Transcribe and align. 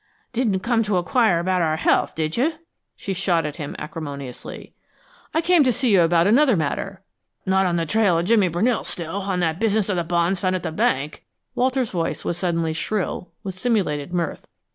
"Didn't 0.33 0.61
come 0.61 0.81
to 0.85 0.97
inquire 0.97 1.37
about 1.39 1.61
our 1.61 1.75
health, 1.75 2.15
did 2.15 2.35
you?" 2.35 2.53
she 2.95 3.13
shot 3.13 3.45
at 3.45 3.57
him, 3.57 3.75
acrimoniously. 3.77 4.73
"I 5.31 5.41
came 5.41 5.63
to 5.63 5.71
see 5.71 5.91
you 5.91 6.01
about 6.01 6.25
another 6.25 6.55
matter" 6.57 7.03
"Not 7.45 7.67
on 7.67 7.75
the 7.75 7.85
trail 7.85 8.15
of 8.15 8.21
old 8.21 8.25
Jimmy 8.25 8.47
Brunell 8.49 8.83
still, 8.83 9.17
on 9.17 9.41
that 9.41 9.59
business 9.59 9.89
of 9.89 9.97
the 9.97 10.03
bonds 10.03 10.39
found 10.39 10.55
at 10.55 10.63
the 10.63 10.71
bank?" 10.71 11.23
Walter's 11.53 11.91
voice 11.91 12.25
was 12.25 12.35
suddenly 12.39 12.73
shrill 12.73 13.29
with 13.43 13.53
simulated 13.53 14.11
mirth. 14.11 14.47